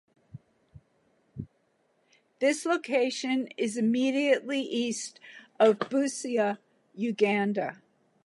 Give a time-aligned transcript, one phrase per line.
[2.39, 5.19] This location is immediately east
[5.59, 6.57] of Busia,
[6.95, 7.79] Uganda.